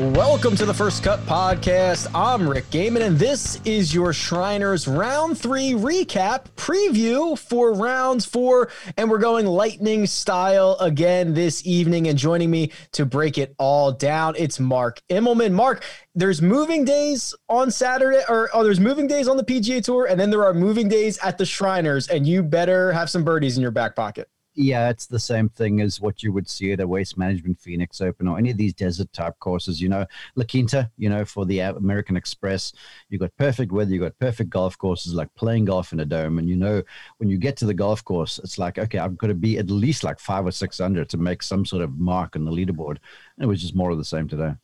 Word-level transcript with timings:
Welcome 0.00 0.56
to 0.56 0.64
the 0.64 0.72
First 0.72 1.02
Cut 1.04 1.20
Podcast. 1.26 2.10
I'm 2.14 2.48
Rick 2.48 2.70
Gehman, 2.70 3.02
and 3.02 3.18
this 3.18 3.60
is 3.66 3.92
your 3.92 4.14
Shriners 4.14 4.88
Round 4.88 5.36
3 5.36 5.72
recap 5.72 6.46
preview 6.56 7.38
for 7.38 7.74
rounds 7.74 8.24
four. 8.24 8.70
And 8.96 9.10
we're 9.10 9.18
going 9.18 9.44
lightning 9.44 10.06
style 10.06 10.78
again 10.80 11.34
this 11.34 11.66
evening. 11.66 12.08
And 12.08 12.16
joining 12.16 12.50
me 12.50 12.72
to 12.92 13.04
break 13.04 13.36
it 13.36 13.54
all 13.58 13.92
down, 13.92 14.36
it's 14.38 14.58
Mark 14.58 15.02
Immelman. 15.10 15.52
Mark, 15.52 15.84
there's 16.14 16.40
moving 16.40 16.86
days 16.86 17.34
on 17.50 17.70
Saturday, 17.70 18.22
or 18.26 18.48
oh, 18.54 18.64
there's 18.64 18.80
moving 18.80 19.06
days 19.06 19.28
on 19.28 19.36
the 19.36 19.44
PGA 19.44 19.84
Tour, 19.84 20.06
and 20.06 20.18
then 20.18 20.30
there 20.30 20.46
are 20.46 20.54
moving 20.54 20.88
days 20.88 21.18
at 21.18 21.36
the 21.36 21.44
Shriners, 21.44 22.08
and 22.08 22.26
you 22.26 22.42
better 22.42 22.90
have 22.92 23.10
some 23.10 23.22
birdies 23.22 23.58
in 23.58 23.62
your 23.62 23.70
back 23.70 23.94
pocket. 23.94 24.30
Yeah, 24.56 24.90
it's 24.90 25.06
the 25.06 25.18
same 25.20 25.48
thing 25.48 25.80
as 25.80 26.00
what 26.00 26.24
you 26.24 26.32
would 26.32 26.48
see 26.48 26.72
at 26.72 26.80
a 26.80 26.86
Waste 26.86 27.16
Management 27.16 27.60
Phoenix 27.60 28.00
Open 28.00 28.26
or 28.26 28.36
any 28.36 28.50
of 28.50 28.56
these 28.56 28.74
desert 28.74 29.10
type 29.12 29.38
courses. 29.38 29.80
You 29.80 29.88
know, 29.88 30.04
La 30.34 30.44
Quinta, 30.44 30.90
you 30.98 31.08
know, 31.08 31.24
for 31.24 31.46
the 31.46 31.60
American 31.60 32.16
Express, 32.16 32.72
you've 33.08 33.20
got 33.20 33.34
perfect 33.36 33.70
weather, 33.70 33.92
you've 33.92 34.02
got 34.02 34.18
perfect 34.18 34.50
golf 34.50 34.76
courses, 34.76 35.14
like 35.14 35.32
playing 35.36 35.66
golf 35.66 35.92
in 35.92 36.00
a 36.00 36.04
dome. 36.04 36.38
And 36.38 36.48
you 36.48 36.56
know, 36.56 36.82
when 37.18 37.30
you 37.30 37.38
get 37.38 37.56
to 37.58 37.64
the 37.64 37.74
golf 37.74 38.04
course, 38.04 38.40
it's 38.40 38.58
like, 38.58 38.76
okay, 38.76 38.98
I've 38.98 39.16
got 39.16 39.28
to 39.28 39.34
be 39.34 39.56
at 39.58 39.70
least 39.70 40.02
like 40.02 40.18
five 40.18 40.44
or 40.44 40.52
six 40.52 40.80
under 40.80 41.04
to 41.04 41.16
make 41.16 41.42
some 41.44 41.64
sort 41.64 41.82
of 41.82 41.96
mark 41.98 42.34
on 42.34 42.44
the 42.44 42.50
leaderboard. 42.50 42.98
And 43.36 43.44
it 43.44 43.46
was 43.46 43.62
just 43.62 43.76
more 43.76 43.90
of 43.90 43.98
the 43.98 44.04
same 44.04 44.26
today. 44.26 44.54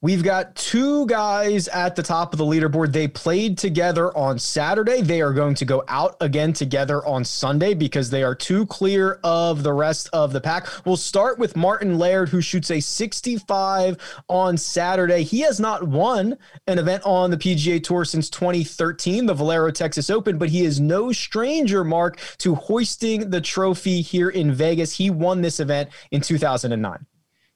We've 0.00 0.22
got 0.22 0.54
two 0.54 1.06
guys 1.06 1.68
at 1.68 1.96
the 1.96 2.02
top 2.02 2.32
of 2.32 2.38
the 2.38 2.44
leaderboard. 2.44 2.92
They 2.92 3.08
played 3.08 3.58
together 3.58 4.16
on 4.16 4.38
Saturday. 4.38 5.02
They 5.02 5.20
are 5.20 5.32
going 5.32 5.54
to 5.56 5.64
go 5.64 5.84
out 5.88 6.16
again 6.20 6.52
together 6.52 7.04
on 7.04 7.24
Sunday 7.24 7.74
because 7.74 8.10
they 8.10 8.22
are 8.22 8.34
too 8.34 8.64
clear 8.66 9.18
of 9.24 9.62
the 9.62 9.72
rest 9.72 10.08
of 10.12 10.32
the 10.32 10.40
pack. 10.40 10.68
We'll 10.86 10.96
start 10.96 11.38
with 11.38 11.56
Martin 11.56 11.98
Laird, 11.98 12.28
who 12.28 12.40
shoots 12.40 12.70
a 12.70 12.80
65 12.80 13.96
on 14.28 14.56
Saturday. 14.56 15.24
He 15.24 15.40
has 15.40 15.58
not 15.58 15.82
won 15.86 16.38
an 16.66 16.78
event 16.78 17.02
on 17.04 17.30
the 17.30 17.36
PGA 17.36 17.82
Tour 17.82 18.04
since 18.04 18.30
2013, 18.30 19.26
the 19.26 19.34
Valero 19.34 19.70
Texas 19.70 20.10
Open, 20.10 20.38
but 20.38 20.48
he 20.48 20.64
is 20.64 20.80
no 20.80 21.12
stranger, 21.12 21.84
Mark, 21.84 22.20
to 22.38 22.54
hoisting 22.54 23.30
the 23.30 23.40
trophy 23.40 24.00
here 24.00 24.30
in 24.30 24.52
Vegas. 24.52 24.96
He 24.96 25.10
won 25.10 25.42
this 25.42 25.60
event 25.60 25.90
in 26.10 26.20
2009. 26.20 27.06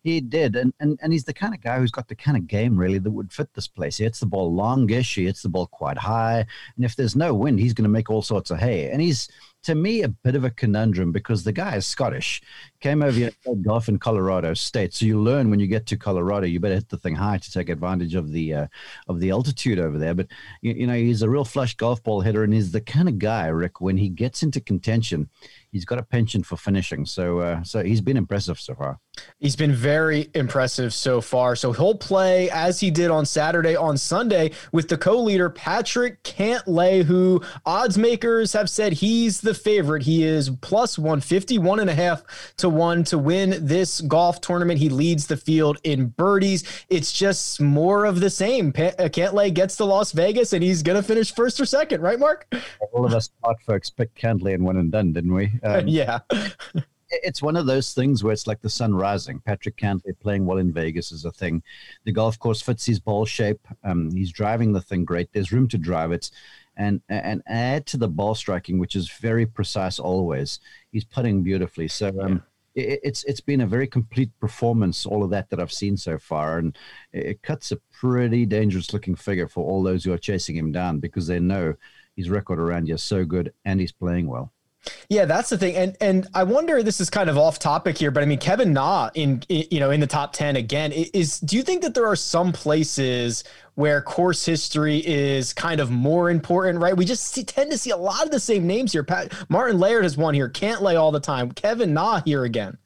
He 0.02 0.20
did, 0.20 0.56
and, 0.56 0.72
and 0.80 0.98
and 1.00 1.12
he's 1.12 1.24
the 1.24 1.32
kind 1.32 1.54
of 1.54 1.60
guy 1.60 1.78
who's 1.78 1.92
got 1.92 2.08
the 2.08 2.16
kind 2.16 2.36
of 2.36 2.48
game 2.48 2.76
really 2.76 2.98
that 2.98 3.10
would 3.10 3.32
fit 3.32 3.54
this 3.54 3.68
place. 3.68 3.98
He 3.98 4.04
hits 4.04 4.20
the 4.20 4.26
ball 4.26 4.52
longish, 4.52 5.14
he 5.14 5.26
hits 5.26 5.42
the 5.42 5.48
ball 5.48 5.66
quite 5.66 5.98
high, 5.98 6.44
and 6.76 6.84
if 6.84 6.96
there's 6.96 7.14
no 7.14 7.34
wind, 7.34 7.60
he's 7.60 7.72
going 7.74 7.84
to 7.84 7.88
make 7.88 8.10
all 8.10 8.22
sorts 8.22 8.50
of 8.50 8.58
hay. 8.58 8.90
And 8.90 9.00
he's 9.00 9.28
to 9.64 9.74
me 9.74 10.02
a 10.02 10.08
bit 10.08 10.34
of 10.34 10.44
a 10.44 10.50
conundrum 10.50 11.12
because 11.12 11.44
the 11.44 11.52
guy 11.52 11.76
is 11.76 11.86
Scottish, 11.86 12.42
came 12.80 13.02
over 13.02 13.12
here 13.12 13.30
played 13.44 13.62
golf 13.62 13.88
in 13.88 13.98
Colorado 13.98 14.54
State. 14.54 14.92
So 14.92 15.06
you 15.06 15.20
learn 15.20 15.50
when 15.50 15.60
you 15.60 15.68
get 15.68 15.86
to 15.86 15.96
Colorado, 15.96 16.46
you 16.46 16.58
better 16.58 16.74
hit 16.74 16.88
the 16.88 16.98
thing 16.98 17.14
high 17.14 17.38
to 17.38 17.52
take 17.52 17.68
advantage 17.68 18.14
of 18.14 18.32
the 18.32 18.54
uh, 18.54 18.66
of 19.08 19.20
the 19.20 19.30
altitude 19.30 19.78
over 19.78 19.98
there. 19.98 20.14
But 20.14 20.28
you, 20.62 20.72
you 20.72 20.86
know 20.86 20.94
he's 20.94 21.22
a 21.22 21.30
real 21.30 21.44
flush 21.44 21.76
golf 21.76 22.02
ball 22.02 22.20
hitter, 22.20 22.42
and 22.42 22.52
he's 22.52 22.72
the 22.72 22.80
kind 22.80 23.08
of 23.08 23.18
guy, 23.18 23.46
Rick, 23.46 23.80
when 23.80 23.96
he 23.96 24.08
gets 24.08 24.42
into 24.42 24.60
contention 24.60 25.28
he's 25.72 25.86
got 25.86 25.98
a 25.98 26.02
penchant 26.02 26.46
for 26.46 26.56
finishing. 26.56 27.04
So 27.06 27.40
uh, 27.40 27.62
so 27.64 27.82
he's 27.82 28.00
been 28.00 28.16
impressive 28.16 28.60
so 28.60 28.74
far. 28.74 29.00
He's 29.40 29.56
been 29.56 29.72
very 29.72 30.30
impressive 30.34 30.94
so 30.94 31.20
far. 31.20 31.54
So 31.56 31.72
he'll 31.72 31.96
play 31.96 32.48
as 32.50 32.80
he 32.80 32.90
did 32.90 33.10
on 33.10 33.26
Saturday, 33.26 33.76
on 33.76 33.96
Sunday 33.98 34.52
with 34.72 34.88
the 34.88 34.96
co-leader 34.96 35.50
Patrick 35.50 36.22
Cantlay, 36.22 37.04
who 37.04 37.42
odds 37.66 37.98
makers 37.98 38.52
have 38.54 38.70
said 38.70 38.94
he's 38.94 39.40
the 39.40 39.52
favorite. 39.52 40.02
He 40.02 40.22
is 40.22 40.48
plus 40.48 40.98
150, 40.98 41.58
one 41.58 41.80
and 41.80 41.90
a 41.90 41.94
half 41.94 42.22
to 42.58 42.68
one 42.68 43.04
to 43.04 43.18
win 43.18 43.66
this 43.66 44.00
golf 44.00 44.40
tournament. 44.40 44.78
He 44.78 44.88
leads 44.88 45.26
the 45.26 45.36
field 45.36 45.78
in 45.84 46.06
birdies. 46.06 46.64
It's 46.88 47.12
just 47.12 47.60
more 47.60 48.06
of 48.06 48.20
the 48.20 48.30
same. 48.30 48.72
Pa- 48.72 48.94
uh, 48.98 49.08
Cantlay 49.08 49.52
gets 49.52 49.76
to 49.76 49.84
Las 49.84 50.12
Vegas 50.12 50.52
and 50.52 50.62
he's 50.62 50.82
going 50.82 50.96
to 50.96 51.06
finish 51.06 51.34
first 51.34 51.60
or 51.60 51.66
second, 51.66 52.00
right, 52.00 52.18
Mark? 52.18 52.46
All 52.92 53.04
of 53.04 53.12
us 53.12 53.28
thought 53.42 53.60
folks 53.62 53.90
picked 53.90 54.20
Cantlay 54.20 54.54
and 54.54 54.64
one 54.64 54.78
and 54.78 54.90
done, 54.90 55.12
didn't 55.12 55.34
we? 55.34 55.52
Um, 55.62 55.86
yeah. 55.88 56.20
it's 57.12 57.42
one 57.42 57.56
of 57.56 57.66
those 57.66 57.92
things 57.92 58.24
where 58.24 58.32
it's 58.32 58.46
like 58.46 58.60
the 58.60 58.70
sun 58.70 58.94
rising. 58.94 59.40
Patrick 59.40 59.76
Cantlay 59.76 60.18
playing 60.18 60.46
well 60.46 60.58
in 60.58 60.72
Vegas 60.72 61.12
is 61.12 61.24
a 61.24 61.30
thing. 61.30 61.62
The 62.04 62.12
golf 62.12 62.38
course 62.38 62.62
fits 62.62 62.86
his 62.86 63.00
ball 63.00 63.24
shape. 63.24 63.60
Um, 63.84 64.10
he's 64.10 64.32
driving 64.32 64.72
the 64.72 64.80
thing 64.80 65.04
great. 65.04 65.28
There's 65.32 65.52
room 65.52 65.68
to 65.68 65.78
drive 65.78 66.12
it. 66.12 66.30
And, 66.74 67.02
and 67.10 67.42
add 67.46 67.84
to 67.86 67.98
the 67.98 68.08
ball 68.08 68.34
striking, 68.34 68.78
which 68.78 68.96
is 68.96 69.10
very 69.10 69.44
precise 69.44 69.98
always. 69.98 70.58
He's 70.90 71.04
putting 71.04 71.42
beautifully. 71.42 71.86
So 71.86 72.08
um, 72.18 72.42
yeah. 72.74 72.84
it, 72.84 73.00
it's 73.02 73.24
it's 73.24 73.42
been 73.42 73.60
a 73.60 73.66
very 73.66 73.86
complete 73.86 74.30
performance, 74.40 75.04
all 75.04 75.22
of 75.22 75.28
that 75.30 75.50
that 75.50 75.60
I've 75.60 75.70
seen 75.70 75.98
so 75.98 76.16
far, 76.16 76.56
and 76.56 76.74
it 77.12 77.42
cuts 77.42 77.72
a 77.72 77.76
pretty 77.92 78.46
dangerous 78.46 78.94
looking 78.94 79.16
figure 79.16 79.48
for 79.48 79.62
all 79.70 79.82
those 79.82 80.02
who 80.02 80.14
are 80.14 80.18
chasing 80.18 80.56
him 80.56 80.72
down 80.72 80.98
because 80.98 81.26
they 81.26 81.38
know 81.38 81.74
his 82.16 82.30
record 82.30 82.58
around 82.58 82.86
here 82.86 82.94
is 82.94 83.02
so 83.02 83.26
good 83.26 83.52
and 83.66 83.78
he's 83.78 83.92
playing 83.92 84.26
well. 84.26 84.50
Yeah, 85.08 85.26
that's 85.26 85.48
the 85.48 85.58
thing, 85.58 85.76
and 85.76 85.96
and 86.00 86.26
I 86.34 86.42
wonder. 86.42 86.82
This 86.82 87.00
is 87.00 87.08
kind 87.08 87.30
of 87.30 87.38
off 87.38 87.58
topic 87.58 87.96
here, 87.98 88.10
but 88.10 88.22
I 88.22 88.26
mean, 88.26 88.38
Kevin 88.38 88.72
Na 88.72 89.10
in, 89.14 89.42
in 89.48 89.64
you 89.70 89.78
know 89.78 89.90
in 89.90 90.00
the 90.00 90.06
top 90.06 90.32
ten 90.32 90.56
again 90.56 90.90
is. 90.92 91.38
Do 91.38 91.56
you 91.56 91.62
think 91.62 91.82
that 91.82 91.94
there 91.94 92.06
are 92.06 92.16
some 92.16 92.52
places 92.52 93.44
where 93.74 94.02
course 94.02 94.44
history 94.44 94.98
is 95.06 95.52
kind 95.52 95.80
of 95.80 95.90
more 95.90 96.30
important? 96.30 96.80
Right, 96.80 96.96
we 96.96 97.04
just 97.04 97.28
see, 97.28 97.44
tend 97.44 97.70
to 97.70 97.78
see 97.78 97.90
a 97.90 97.96
lot 97.96 98.24
of 98.24 98.32
the 98.32 98.40
same 98.40 98.66
names 98.66 98.92
here. 98.92 99.04
Pat 99.04 99.32
Martin 99.48 99.78
Laird 99.78 100.02
has 100.02 100.16
won 100.16 100.34
here, 100.34 100.48
Cantlay 100.48 100.98
all 100.98 101.12
the 101.12 101.20
time. 101.20 101.52
Kevin 101.52 101.94
Na 101.94 102.20
here 102.22 102.44
again. 102.44 102.76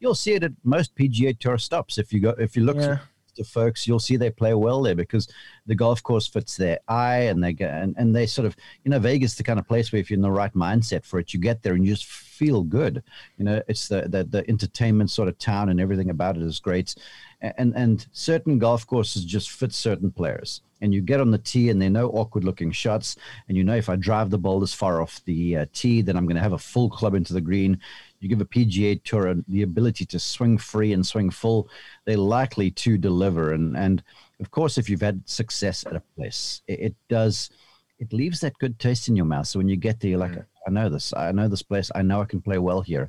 You'll 0.00 0.14
see 0.14 0.32
it 0.32 0.42
at 0.42 0.52
most 0.64 0.96
PGA 0.96 1.38
Tour 1.38 1.58
stops 1.58 1.96
if 1.96 2.12
you 2.12 2.20
go 2.20 2.30
if 2.38 2.56
you 2.56 2.64
look. 2.64 2.76
Yeah 2.76 2.98
folks, 3.44 3.86
you'll 3.86 3.98
see 3.98 4.16
they 4.16 4.30
play 4.30 4.54
well 4.54 4.82
there 4.82 4.94
because 4.94 5.28
the 5.66 5.74
golf 5.74 6.02
course 6.02 6.26
fits 6.26 6.56
their 6.56 6.78
eye 6.88 7.22
and 7.22 7.42
they 7.42 7.52
get 7.52 7.74
and, 7.74 7.94
and 7.98 8.14
they 8.14 8.26
sort 8.26 8.46
of 8.46 8.56
you 8.84 8.90
know 8.90 8.98
Vegas 8.98 9.32
is 9.32 9.36
the 9.36 9.44
kind 9.44 9.58
of 9.58 9.66
place 9.66 9.92
where 9.92 10.00
if 10.00 10.10
you're 10.10 10.16
in 10.16 10.22
the 10.22 10.30
right 10.30 10.54
mindset 10.54 11.04
for 11.04 11.18
it, 11.18 11.34
you 11.34 11.40
get 11.40 11.62
there 11.62 11.74
and 11.74 11.84
you 11.84 11.92
just 11.92 12.06
feel 12.06 12.62
good. 12.62 13.02
You 13.38 13.44
know, 13.44 13.62
it's 13.68 13.88
the 13.88 14.02
the, 14.02 14.24
the 14.24 14.48
entertainment 14.48 15.10
sort 15.10 15.28
of 15.28 15.38
town 15.38 15.68
and 15.68 15.80
everything 15.80 16.10
about 16.10 16.36
it 16.36 16.42
is 16.42 16.60
great. 16.60 16.94
And 17.40 17.74
and 17.76 18.06
certain 18.12 18.58
golf 18.58 18.86
courses 18.86 19.24
just 19.24 19.50
fit 19.50 19.72
certain 19.72 20.10
players. 20.10 20.62
And 20.82 20.92
you 20.92 21.00
get 21.00 21.22
on 21.22 21.30
the 21.30 21.38
tee, 21.38 21.70
and 21.70 21.80
there 21.80 21.88
are 21.88 21.90
no 21.90 22.10
awkward 22.10 22.44
looking 22.44 22.70
shots. 22.70 23.16
And 23.48 23.56
you 23.56 23.64
know, 23.64 23.76
if 23.76 23.88
I 23.88 23.96
drive 23.96 24.28
the 24.28 24.38
ball 24.38 24.60
this 24.60 24.74
far 24.74 25.00
off 25.00 25.24
the 25.24 25.56
uh, 25.56 25.66
tee, 25.72 26.02
then 26.02 26.16
I'm 26.16 26.26
going 26.26 26.36
to 26.36 26.42
have 26.42 26.52
a 26.52 26.58
full 26.58 26.90
club 26.90 27.14
into 27.14 27.32
the 27.32 27.40
green 27.40 27.80
you 28.26 28.36
give 28.36 28.40
a 28.40 28.44
PGA 28.44 29.02
Tour 29.02 29.34
the 29.46 29.62
ability 29.62 30.04
to 30.06 30.18
swing 30.18 30.58
free 30.58 30.92
and 30.92 31.06
swing 31.06 31.30
full, 31.30 31.68
they're 32.04 32.16
likely 32.16 32.70
to 32.72 32.98
deliver. 32.98 33.52
And 33.52 33.76
and 33.76 34.02
of 34.40 34.50
course, 34.50 34.78
if 34.78 34.90
you've 34.90 35.00
had 35.00 35.22
success 35.28 35.86
at 35.86 35.96
a 35.96 36.02
place, 36.16 36.62
it, 36.66 36.80
it 36.80 36.94
does 37.08 37.50
it 37.98 38.12
leaves 38.12 38.40
that 38.40 38.58
good 38.58 38.78
taste 38.78 39.08
in 39.08 39.16
your 39.16 39.24
mouth. 39.24 39.46
So 39.46 39.58
when 39.58 39.68
you 39.68 39.76
get 39.76 40.00
there, 40.00 40.10
you're 40.10 40.18
like, 40.18 40.32
mm. 40.32 40.44
I 40.66 40.70
know 40.70 40.88
this, 40.88 41.14
I 41.14 41.32
know 41.32 41.48
this 41.48 41.62
place, 41.62 41.90
I 41.94 42.02
know 42.02 42.20
I 42.20 42.24
can 42.24 42.42
play 42.42 42.58
well 42.58 42.82
here, 42.82 43.08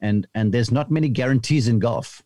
and 0.00 0.26
and 0.34 0.52
there's 0.52 0.70
not 0.70 0.90
many 0.90 1.08
guarantees 1.08 1.68
in 1.68 1.78
golf. 1.78 2.22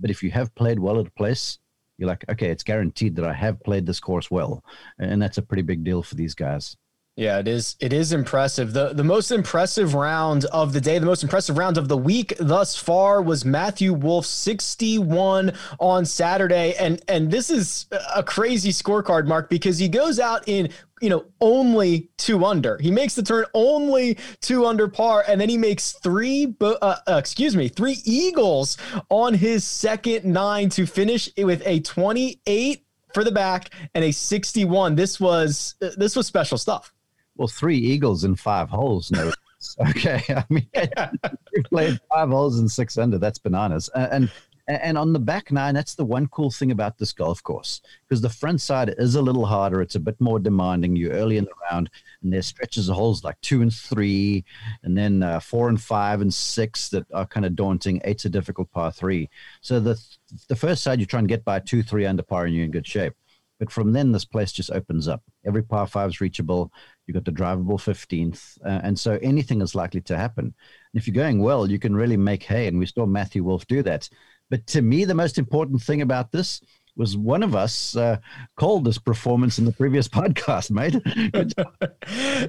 But 0.00 0.10
if 0.10 0.22
you 0.22 0.30
have 0.30 0.54
played 0.54 0.78
well 0.78 1.00
at 1.00 1.08
a 1.08 1.10
place, 1.10 1.58
you're 1.98 2.08
like, 2.08 2.24
okay, 2.30 2.50
it's 2.50 2.64
guaranteed 2.64 3.16
that 3.16 3.26
I 3.26 3.32
have 3.32 3.62
played 3.62 3.86
this 3.86 4.00
course 4.00 4.30
well, 4.30 4.64
and 4.98 5.20
that's 5.20 5.38
a 5.38 5.42
pretty 5.42 5.62
big 5.62 5.84
deal 5.84 6.02
for 6.02 6.14
these 6.14 6.34
guys. 6.34 6.76
Yeah, 7.14 7.38
it 7.40 7.46
is. 7.46 7.76
It 7.78 7.92
is 7.92 8.14
impressive. 8.14 8.72
the 8.72 8.94
The 8.94 9.04
most 9.04 9.30
impressive 9.30 9.92
round 9.92 10.46
of 10.46 10.72
the 10.72 10.80
day, 10.80 10.98
the 10.98 11.04
most 11.04 11.22
impressive 11.22 11.58
round 11.58 11.76
of 11.76 11.88
the 11.88 11.96
week 11.96 12.32
thus 12.40 12.74
far, 12.74 13.20
was 13.20 13.44
Matthew 13.44 13.92
Wolff, 13.92 14.24
sixty 14.24 14.98
one 14.98 15.52
on 15.78 16.06
Saturday, 16.06 16.74
and 16.76 17.02
and 17.08 17.30
this 17.30 17.50
is 17.50 17.84
a 18.14 18.22
crazy 18.22 18.70
scorecard, 18.70 19.26
Mark, 19.26 19.50
because 19.50 19.78
he 19.78 19.88
goes 19.88 20.18
out 20.18 20.44
in 20.46 20.70
you 21.02 21.10
know 21.10 21.26
only 21.42 22.08
two 22.16 22.46
under. 22.46 22.78
He 22.78 22.90
makes 22.90 23.14
the 23.14 23.22
turn 23.22 23.44
only 23.52 24.16
two 24.40 24.64
under 24.64 24.88
par, 24.88 25.22
and 25.28 25.38
then 25.38 25.50
he 25.50 25.58
makes 25.58 25.92
three. 25.92 26.54
Uh, 26.62 26.76
uh, 26.80 26.96
excuse 27.18 27.54
me, 27.54 27.68
three 27.68 27.98
eagles 28.06 28.78
on 29.10 29.34
his 29.34 29.64
second 29.64 30.24
nine 30.24 30.70
to 30.70 30.86
finish 30.86 31.28
with 31.36 31.62
a 31.66 31.80
twenty 31.80 32.40
eight 32.46 32.86
for 33.12 33.24
the 33.24 33.30
back 33.30 33.70
and 33.94 34.04
a 34.04 34.10
61 34.10 34.94
this 34.94 35.20
was 35.20 35.74
this 35.80 36.16
was 36.16 36.26
special 36.26 36.56
stuff 36.56 36.91
well, 37.36 37.48
three 37.48 37.78
eagles 37.78 38.24
in 38.24 38.36
five 38.36 38.68
holes. 38.68 39.10
No, 39.10 39.32
okay. 39.90 40.22
I 40.28 40.44
mean, 40.48 40.68
we 41.54 41.62
played 41.64 42.00
five 42.10 42.28
holes 42.28 42.58
and 42.58 42.70
six 42.70 42.98
under. 42.98 43.18
That's 43.18 43.38
bananas. 43.38 43.88
And 43.94 44.30
and 44.68 44.96
on 44.96 45.12
the 45.12 45.18
back 45.18 45.50
nine, 45.50 45.74
that's 45.74 45.96
the 45.96 46.04
one 46.04 46.28
cool 46.28 46.50
thing 46.50 46.70
about 46.70 46.96
this 46.96 47.12
golf 47.12 47.42
course 47.42 47.80
because 48.08 48.20
the 48.20 48.28
front 48.28 48.60
side 48.60 48.94
is 48.96 49.16
a 49.16 49.22
little 49.22 49.44
harder. 49.44 49.82
It's 49.82 49.96
a 49.96 50.00
bit 50.00 50.20
more 50.20 50.38
demanding. 50.38 50.94
You're 50.94 51.12
early 51.12 51.36
in 51.36 51.44
the 51.44 51.50
round, 51.70 51.90
and 52.22 52.32
there's 52.32 52.46
stretches 52.46 52.88
of 52.88 52.94
holes 52.94 53.24
like 53.24 53.40
two 53.40 53.60
and 53.60 53.72
three, 53.72 54.44
and 54.84 54.96
then 54.96 55.22
uh, 55.22 55.40
four 55.40 55.68
and 55.68 55.80
five 55.80 56.20
and 56.20 56.32
six 56.32 56.90
that 56.90 57.06
are 57.12 57.26
kind 57.26 57.44
of 57.44 57.56
daunting. 57.56 58.00
Eight's 58.04 58.24
a 58.24 58.30
difficult 58.30 58.70
par 58.70 58.92
three. 58.92 59.28
So 59.62 59.80
the 59.80 60.00
the 60.48 60.56
first 60.56 60.84
side 60.84 61.00
you 61.00 61.06
try 61.06 61.18
and 61.18 61.28
get 61.28 61.44
by 61.44 61.58
two, 61.58 61.82
three 61.82 62.06
under 62.06 62.22
par, 62.22 62.44
and 62.44 62.54
you're 62.54 62.64
in 62.64 62.70
good 62.70 62.86
shape. 62.86 63.14
But 63.58 63.70
from 63.70 63.92
then, 63.92 64.12
this 64.12 64.24
place 64.24 64.52
just 64.52 64.70
opens 64.70 65.08
up. 65.08 65.22
Every 65.44 65.62
par 65.62 65.86
five 65.86 66.10
is 66.10 66.20
reachable. 66.20 66.72
You've 67.06 67.14
got 67.14 67.24
the 67.24 67.32
drivable 67.32 67.80
15th. 67.80 68.58
Uh, 68.64 68.80
and 68.84 68.98
so 68.98 69.18
anything 69.22 69.60
is 69.60 69.74
likely 69.74 70.00
to 70.02 70.16
happen. 70.16 70.44
And 70.44 70.54
if 70.94 71.06
you're 71.06 71.14
going 71.14 71.42
well, 71.42 71.70
you 71.70 71.78
can 71.78 71.94
really 71.94 72.16
make 72.16 72.42
hay. 72.44 72.68
And 72.68 72.78
we 72.78 72.86
saw 72.86 73.06
Matthew 73.06 73.44
Wolff 73.44 73.66
do 73.66 73.82
that. 73.82 74.08
But 74.50 74.66
to 74.68 74.82
me, 74.82 75.04
the 75.04 75.14
most 75.14 75.38
important 75.38 75.82
thing 75.82 76.02
about 76.02 76.30
this 76.30 76.60
was 76.96 77.16
one 77.16 77.42
of 77.42 77.54
us 77.54 77.96
uh, 77.96 78.18
called 78.56 78.84
this 78.84 78.98
performance 78.98 79.58
in 79.58 79.64
the 79.64 79.72
previous 79.72 80.08
podcast, 80.12 80.70
mate. 80.70 80.94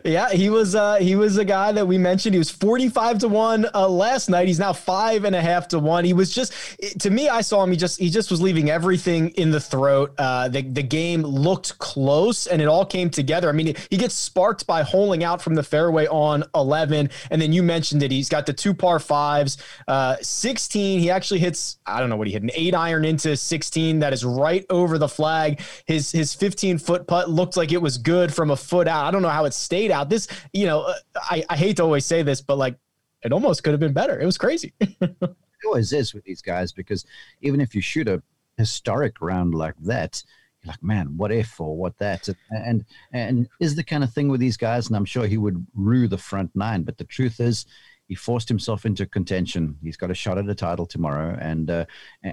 yeah, 0.06 0.30
he 0.30 0.50
was 0.50 0.76
uh, 0.76 0.96
he 0.96 1.16
was 1.16 1.38
a 1.38 1.46
guy 1.46 1.72
that 1.72 1.88
we 1.88 1.98
mentioned. 1.98 2.36
He 2.36 2.40
was 2.40 2.50
forty 2.50 2.90
five 2.90 3.20
to 3.20 3.28
one 3.28 3.68
uh, 3.74 3.88
last 3.88 4.30
night. 4.30 4.48
He's 4.48 4.60
now 4.60 4.74
five 4.74 5.24
and 5.24 5.36
a 5.36 5.42
half 5.42 5.68
to 5.70 5.80
one. 5.80 6.04
He 6.04 6.14
was 6.14 6.34
just 6.34 6.54
to 7.00 7.10
me. 7.10 7.30
I 7.30 7.42
saw 7.42 7.64
him. 7.64 7.72
He 7.72 7.78
just 7.78 8.00
he 8.00 8.10
just 8.10 8.30
was 8.30 8.42
leaving 8.42 8.70
everything 8.70 9.30
in 9.32 9.52
the 9.52 9.60
throat. 9.60 10.14
Uh, 10.18 10.50
the 10.50 10.62
the 10.62 10.84
game 10.84 11.22
looked 11.22 11.78
close, 11.80 12.48
and 12.48 12.62
it 12.62 12.68
all 12.68 12.86
came 12.86 13.10
together. 13.10 13.50
I 13.50 13.54
mean, 13.54 13.76
he 13.90 13.98
gets 13.98 14.16
sparked 14.16 14.68
by 14.68 14.84
holing 14.84 15.24
out 15.24 15.42
from 15.42 15.56
the 15.56 15.64
fairway 15.64 16.08
on 16.08 16.44
eleven, 16.54 17.10
and 17.32 17.42
then 17.42 17.54
you 17.54 17.64
mentioned 17.64 18.04
it. 18.04 18.12
He's 18.12 18.30
got 18.30 18.46
the 18.46 18.54
two 18.54 18.74
par 18.74 19.00
fives, 19.00 19.58
uh, 19.88 20.18
sixteen. 20.22 21.00
He 21.00 21.10
actually 21.10 21.40
hits. 21.40 21.78
I 21.86 22.00
don't 22.00 22.10
know 22.10 22.18
what 22.18 22.28
he 22.28 22.34
hit 22.34 22.44
an 22.44 22.52
eight 22.54 22.76
iron 22.76 23.06
into 23.06 23.38
sixteen. 23.38 24.00
That 24.00 24.12
is 24.12 24.26
right 24.38 24.66
over 24.70 24.98
the 24.98 25.08
flag. 25.08 25.62
His 25.86 26.12
his 26.12 26.34
15 26.34 26.78
foot 26.78 27.08
putt 27.08 27.30
looked 27.30 27.58
like 27.58 27.72
it 27.72 27.82
was 27.82 27.98
good 27.98 28.34
from 28.34 28.52
a 28.52 28.56
foot 28.56 28.88
out. 28.88 29.06
I 29.06 29.12
don't 29.12 29.22
know 29.22 29.30
how 29.30 29.46
it 29.46 29.54
stayed 29.54 29.92
out. 29.92 30.10
This, 30.10 30.28
you 30.52 30.66
know, 30.66 30.82
uh, 30.82 30.94
I, 31.16 31.44
I 31.50 31.56
hate 31.58 31.78
to 31.78 31.84
always 31.84 32.06
say 32.06 32.24
this, 32.24 32.42
but 32.42 32.58
like 32.58 32.78
it 33.24 33.32
almost 33.32 33.64
could 33.64 33.72
have 33.72 33.80
been 33.80 33.94
better. 33.94 34.20
It 34.20 34.26
was 34.26 34.38
crazy. 34.38 34.74
it 34.80 35.36
always 35.66 35.94
is 35.94 36.14
with 36.14 36.24
these 36.26 36.42
guys 36.42 36.72
because 36.72 37.06
even 37.42 37.62
if 37.62 37.74
you 37.74 37.82
shoot 37.82 38.08
a 38.08 38.22
historic 38.58 39.22
round 39.22 39.56
like 39.56 39.76
that, 39.82 40.24
you're 40.62 40.72
like, 40.72 40.84
man, 40.84 41.18
what 41.18 41.32
if 41.32 41.60
or 41.60 41.76
what 41.76 41.98
that? 41.98 42.28
And 42.50 42.86
and 43.12 43.50
is 43.60 43.76
the 43.76 43.84
kind 43.84 44.04
of 44.04 44.14
thing 44.14 44.30
with 44.30 44.40
these 44.40 44.58
guys, 44.58 44.88
and 44.88 44.96
I'm 44.96 45.06
sure 45.06 45.26
he 45.26 45.38
would 45.38 45.66
rue 45.74 46.08
the 46.08 46.18
front 46.18 46.52
nine. 46.56 46.84
But 46.84 46.98
the 46.98 47.04
truth 47.04 47.40
is, 47.40 47.66
he 48.14 48.16
forced 48.16 48.48
himself 48.48 48.86
into 48.86 49.08
contention. 49.08 49.76
He's 49.82 49.98
got 49.98 50.12
a 50.12 50.14
shot 50.14 50.38
at 50.38 50.48
a 50.48 50.54
title 50.54 50.86
tomorrow, 50.86 51.36
and 51.42 51.72
uh, 51.72 51.86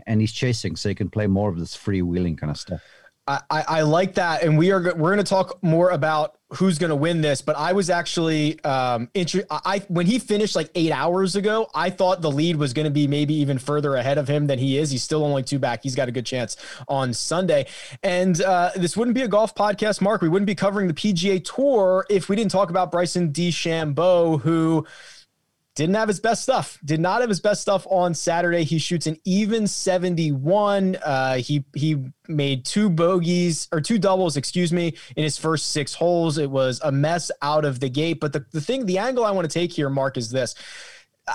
and 0.07 0.21
he's 0.21 0.31
chasing, 0.31 0.77
so 0.77 0.91
he 0.91 0.95
can 0.95 1.09
play 1.09 1.27
more 1.27 1.49
of 1.49 1.59
this 1.59 1.75
freewheeling 1.75 2.37
kind 2.37 2.51
of 2.51 2.59
stuff. 2.59 2.83
I, 3.27 3.65
I 3.69 3.83
like 3.83 4.15
that, 4.15 4.43
and 4.43 4.59
we 4.59 4.73
are 4.73 4.83
we're 4.95 5.15
going 5.15 5.19
to 5.19 5.25
talk 5.25 5.63
more 5.63 5.91
about 5.91 6.37
who's 6.55 6.79
going 6.79 6.91
to 6.91 6.97
win 6.97 7.21
this. 7.21 7.43
But 7.43 7.57
I 7.57 7.73
was 7.73 7.89
actually 7.89 8.63
um, 8.65 9.09
inter- 9.15 9.45
I 9.51 9.81
when 9.89 10.07
he 10.07 10.19
finished 10.19 10.57
like 10.57 10.71
eight 10.75 10.91
hours 10.91 11.37
ago, 11.37 11.71
I 11.75 11.91
thought 11.91 12.23
the 12.23 12.31
lead 12.31 12.57
was 12.57 12.73
going 12.73 12.87
to 12.87 12.91
be 12.91 13.07
maybe 13.07 13.35
even 13.35 13.59
further 13.59 13.95
ahead 13.95 14.19
of 14.19 14.27
him 14.27 14.47
than 14.47 14.59
he 14.59 14.79
is. 14.79 14.91
He's 14.91 15.03
still 15.03 15.25
only 15.25 15.43
two 15.43 15.59
back. 15.59 15.83
He's 15.83 15.95
got 15.95 16.09
a 16.09 16.13
good 16.13 16.27
chance 16.27 16.57
on 16.89 17.15
Sunday. 17.15 17.67
And 18.03 18.41
uh, 18.43 18.71
this 18.75 18.97
wouldn't 18.97 19.15
be 19.15 19.23
a 19.23 19.29
golf 19.29 19.55
podcast, 19.55 20.01
Mark. 20.01 20.23
We 20.23 20.29
wouldn't 20.29 20.49
be 20.49 20.57
covering 20.57 20.89
the 20.89 20.95
PGA 20.95 21.45
Tour 21.45 22.07
if 22.11 22.29
we 22.29 22.37
didn't 22.37 22.51
talk 22.51 22.71
about 22.71 22.91
Bryson 22.91 23.33
DeChambeau, 23.33 24.41
who 24.41 24.87
didn't 25.77 25.95
have 25.95 26.09
his 26.09 26.21
best 26.21 26.43
stuff. 26.43 26.79
Did 26.85 27.01
not 27.01 27.21
have 27.21 27.29
his 27.29 27.41
best 27.41 27.63
stuff 27.63 27.87
on 27.89 28.13
Saturday. 28.13 28.65
He 28.65 28.79
shoots 28.79 29.07
an 29.07 29.17
even 29.25 29.67
71. 29.67 30.97
Uh, 30.97 31.37
he 31.37 31.65
he 31.75 32.05
made 32.29 32.65
two 32.65 32.91
bogeys 32.91 33.69
or 33.73 33.81
two 33.81 33.99
doubles, 33.99 34.37
excuse 34.37 34.73
me, 34.73 34.95
in 35.17 35.23
his 35.23 35.39
first 35.39 35.71
six 35.71 35.95
holes. 35.95 36.39
It 36.39 36.51
was 36.51 36.81
a 36.83 36.91
mess 36.91 37.31
out 37.41 37.65
of 37.65 37.81
the 37.81 37.89
gate. 37.89 38.21
But 38.21 38.33
the, 38.33 38.45
the 38.51 38.61
thing, 38.61 38.87
the 38.87 38.99
angle 38.99 39.25
I 39.25 39.31
want 39.31 39.49
to 39.49 39.53
take 39.53 39.73
here, 39.73 39.89
Mark, 39.89 40.17
is 40.17 40.31
this. 40.31 40.55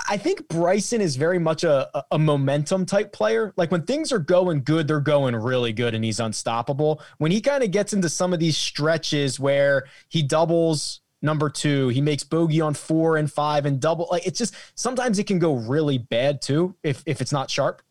I 0.08 0.18
think 0.18 0.46
Bryson 0.48 1.00
is 1.00 1.16
very 1.16 1.38
much 1.38 1.64
a, 1.64 1.88
a 2.10 2.18
momentum 2.18 2.84
type 2.84 3.12
player. 3.12 3.54
Like 3.56 3.70
when 3.70 3.82
things 3.82 4.12
are 4.12 4.18
going 4.18 4.62
good, 4.62 4.88
they're 4.88 5.00
going 5.00 5.34
really 5.34 5.72
good 5.72 5.94
and 5.94 6.04
he's 6.04 6.20
unstoppable. 6.20 7.00
When 7.18 7.30
he 7.30 7.40
kind 7.40 7.62
of 7.62 7.70
gets 7.70 7.92
into 7.92 8.10
some 8.10 8.34
of 8.34 8.38
these 8.38 8.56
stretches 8.56 9.40
where 9.40 9.86
he 10.08 10.22
doubles 10.22 11.00
number 11.22 11.48
two. 11.48 11.88
He 11.88 12.00
makes 12.00 12.22
bogey 12.22 12.60
on 12.60 12.74
four 12.74 13.16
and 13.16 13.30
five 13.30 13.66
and 13.66 13.80
double. 13.80 14.08
Like 14.10 14.26
it's 14.26 14.38
just 14.38 14.54
sometimes 14.74 15.18
it 15.18 15.24
can 15.24 15.38
go 15.38 15.54
really 15.54 15.98
bad 15.98 16.42
too 16.42 16.74
if 16.82 17.02
if 17.06 17.20
it's 17.20 17.32
not 17.32 17.50
sharp. 17.50 17.82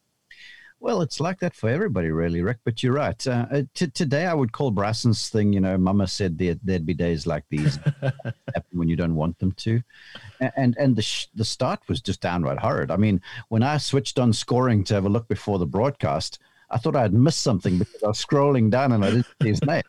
Well, 0.81 1.01
it's 1.01 1.19
like 1.19 1.39
that 1.39 1.56
for 1.56 1.69
everybody, 1.69 2.10
really, 2.10 2.42
Rick. 2.42 2.57
But 2.63 2.83
you're 2.83 2.94
right. 2.94 3.25
Uh, 3.25 3.45
uh 3.50 3.62
t- 3.74 3.88
today, 3.88 4.25
I 4.25 4.33
would 4.33 4.51
call 4.51 4.72
Bryson's 4.72 5.30
thing. 5.30 5.54
You 5.54 5.62
know, 5.62 5.77
Mama 5.77 6.06
said 6.06 6.38
there, 6.38 6.56
would 6.63 6.86
be 6.86 6.94
days 6.94 7.25
like 7.25 7.44
these 7.50 7.80
when 8.72 8.89
you 8.89 8.95
don't 8.95 9.16
want 9.16 9.39
them 9.39 9.51
to, 9.54 9.81
and 10.57 10.75
and 10.77 10.95
the 10.95 11.01
sh- 11.01 11.27
the 11.33 11.45
start 11.45 11.80
was 11.88 12.01
just 12.01 12.22
downright 12.22 12.60
horrid. 12.60 12.92
I 12.92 12.98
mean, 12.98 13.22
when 13.48 13.63
I 13.63 13.77
switched 13.77 14.19
on 14.19 14.33
scoring 14.33 14.83
to 14.86 14.94
have 14.94 15.06
a 15.06 15.10
look 15.10 15.27
before 15.27 15.60
the 15.60 15.66
broadcast, 15.66 16.39
I 16.69 16.77
thought 16.77 16.95
I'd 16.95 17.13
missed 17.13 17.42
something 17.42 17.79
because 17.79 18.03
I 18.03 18.08
was 18.10 18.24
scrolling 18.24 18.70
down 18.70 18.91
and 18.91 19.03
I 19.03 19.12
didn't 19.12 19.27
see 19.41 19.50
his 19.50 19.62
name. 19.65 19.84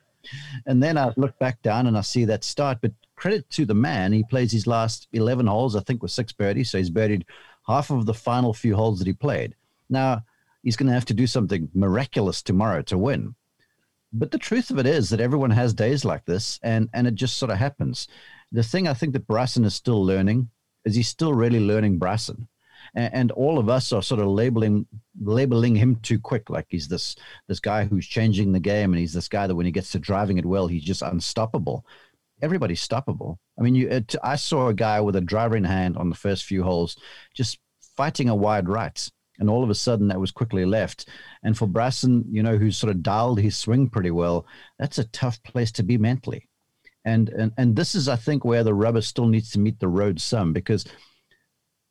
And 0.67 0.83
then 0.83 0.99
I 0.99 1.13
look 1.17 1.39
back 1.39 1.63
down 1.63 1.87
and 1.87 1.97
I 1.97 2.03
see 2.03 2.25
that 2.27 2.45
start. 2.45 2.79
But 2.81 2.93
credit 3.17 3.49
to 3.51 3.65
the 3.65 3.75
man, 3.75 4.13
he 4.13 4.23
plays 4.25 4.53
his 4.53 4.67
last 4.67 5.09
11 5.13 5.47
holes, 5.47 5.77
I 5.77 5.81
think, 5.81 6.03
with 6.03 6.13
six 6.13 6.33
birdies. 6.33 6.71
So 6.71 6.79
he's 6.79 6.91
birdied 6.91 7.25
half 7.67 7.91
of 7.91 8.07
the 8.07 8.15
final 8.15 8.53
few 8.53 8.77
holes 8.77 8.99
that 8.99 9.07
he 9.07 9.13
played. 9.13 9.55
Now, 9.89 10.25
he's 10.63 10.77
going 10.77 10.89
to 10.89 10.95
have 10.95 11.05
to 11.07 11.15
do 11.15 11.27
something 11.27 11.69
miraculous 11.75 12.43
tomorrow 12.43 12.83
to 12.83 12.99
win. 12.99 13.35
But 14.13 14.31
the 14.31 14.39
truth 14.39 14.71
of 14.71 14.79
it 14.79 14.87
is 14.87 15.11
that 15.11 15.21
everyone 15.21 15.51
has 15.51 15.75
days 15.75 16.05
like 16.05 16.25
this, 16.25 16.59
and, 16.63 16.89
and 16.95 17.07
it 17.07 17.15
just 17.15 17.37
sort 17.37 17.51
of 17.51 17.59
happens. 17.59 18.09
The 18.53 18.63
thing 18.63 18.89
I 18.89 18.95
think 18.95 19.13
that 19.13 19.27
Bryson 19.27 19.65
is 19.65 19.75
still 19.75 20.05
learning 20.05 20.49
is 20.85 20.95
he's 20.95 21.09
still 21.09 21.35
really 21.35 21.61
learning 21.61 21.99
Bryson. 21.99 22.49
And, 22.95 23.15
and 23.15 23.31
all 23.33 23.59
of 23.59 23.69
us 23.69 23.93
are 23.93 24.03
sort 24.03 24.21
of 24.21 24.29
labeling 24.29 24.87
labeling 25.21 25.75
him 25.75 25.97
too 25.97 26.19
quick, 26.19 26.51
like 26.51 26.67
he's 26.69 26.89
this 26.89 27.17
this 27.49 27.61
guy 27.61 27.85
who's 27.85 28.07
changing 28.07 28.53
the 28.53 28.61
game, 28.61 28.93
and 28.93 29.01
he's 29.01 29.13
this 29.13 29.29
guy 29.29 29.47
that 29.47 29.55
when 29.55 29.67
he 29.67 29.73
gets 29.73 29.93
to 29.93 29.99
driving 29.99 30.39
it 30.39 30.47
well, 30.47 30.67
he's 30.67 30.85
just 30.85 31.03
unstoppable 31.03 31.85
everybody's 32.43 32.87
stoppable. 32.87 33.39
I 33.59 33.63
mean, 33.63 33.75
you, 33.75 33.89
it, 33.89 34.15
I 34.23 34.37
saw 34.37 34.69
a 34.69 34.75
guy 34.75 35.01
with 35.01 35.17
a 35.17 35.21
driver 35.21 35.57
in 35.57 35.65
hand 35.65 35.97
on 35.97 36.11
the 36.11 36.17
first 36.17 36.45
few 36.45 36.63
holes, 36.63 36.97
just 37.35 37.59
fighting 37.97 38.29
a 38.29 38.35
wide 38.35 38.69
right, 38.69 39.11
and 39.39 39.49
all 39.49 39.63
of 39.63 39.71
a 39.71 39.75
sudden 39.75 40.09
that 40.09 40.21
was 40.21 40.31
quickly 40.31 40.65
left. 40.65 41.09
And 41.43 41.57
for 41.57 41.67
Bryson, 41.67 42.25
you 42.31 42.43
know, 42.43 42.57
who's 42.57 42.77
sort 42.77 42.91
of 42.91 43.03
dialed 43.03 43.41
his 43.41 43.57
swing 43.57 43.89
pretty 43.89 44.11
well, 44.11 44.47
that's 44.79 44.99
a 44.99 45.05
tough 45.09 45.43
place 45.43 45.73
to 45.73 45.83
be 45.83 45.99
mentally. 45.99 46.49
And 47.05 47.29
and 47.29 47.53
and 47.57 47.77
this 47.77 47.95
is, 47.95 48.09
I 48.09 48.17
think, 48.17 48.45
where 48.45 48.65
the 48.65 48.75
rubber 48.75 49.01
still 49.01 49.27
needs 49.27 49.51
to 49.51 49.61
meet 49.61 49.79
the 49.79 49.89
road 49.89 50.21
some 50.21 50.53
because, 50.53 50.85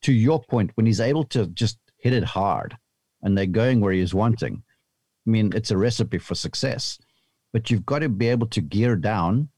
to 0.01 0.11
your 0.11 0.43
point, 0.43 0.71
when 0.75 0.85
he's 0.85 0.99
able 0.99 1.23
to 1.25 1.47
just 1.47 1.77
hit 1.97 2.11
it 2.11 2.25
hard, 2.25 2.75
and 3.21 3.37
they're 3.37 3.45
going 3.45 3.81
where 3.81 3.93
he's 3.93 4.13
wanting, 4.13 4.63
I 5.25 5.29
mean, 5.29 5.51
it's 5.55 5.71
a 5.71 5.77
recipe 5.77 6.17
for 6.17 6.35
success. 6.35 6.99
But 7.53 7.71
you've 7.71 7.85
got 7.85 7.99
to 7.99 8.09
be 8.09 8.27
able 8.27 8.47
to 8.47 8.61
gear 8.61 8.95
down 8.95 9.49